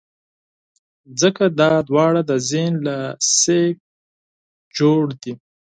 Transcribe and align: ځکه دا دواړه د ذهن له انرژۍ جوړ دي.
ځکه 1.21 1.43
دا 1.59 1.71
دواړه 1.89 2.21
د 2.29 2.31
ذهن 2.49 2.73
له 2.87 2.95
انرژۍ 3.15 3.65
جوړ 4.77 5.03
دي. 5.21 5.33